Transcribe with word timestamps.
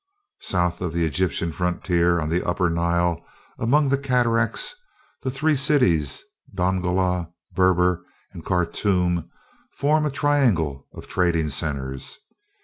South 0.41 0.81
of 0.81 0.93
the 0.93 1.05
Egyptian 1.05 1.51
frontier, 1.51 2.19
on 2.19 2.27
the 2.27 2.43
Upper 2.43 2.71
Nile 2.71 3.23
among 3.59 3.87
the 3.89 3.99
cataracts, 3.99 4.73
the 5.21 5.29
three 5.29 5.55
cities, 5.55 6.23
Dongola, 6.55 7.29
Berber, 7.53 8.03
and 8.33 8.43
Khartoum 8.43 9.29
form 9.75 10.07
a 10.07 10.09
triangle 10.09 10.87
of 10.91 11.05
trading 11.07 11.49
centers. 11.49 12.17